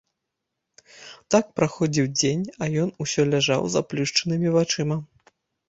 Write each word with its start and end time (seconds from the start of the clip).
Так 1.35 1.45
праходзіў 1.59 2.09
дзень, 2.19 2.43
а 2.61 2.71
ён 2.85 2.89
усё 3.07 3.21
ляжаў 3.31 3.61
з 3.69 3.79
заплюшчанымі 3.79 4.57
вачыма. 4.59 5.03